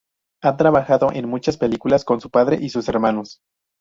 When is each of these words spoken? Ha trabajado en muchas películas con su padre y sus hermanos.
Ha 0.41 0.57
trabajado 0.57 1.11
en 1.13 1.29
muchas 1.29 1.57
películas 1.57 2.03
con 2.05 2.19
su 2.21 2.31
padre 2.31 2.57
y 2.59 2.69
sus 2.69 2.87
hermanos. 2.89 3.39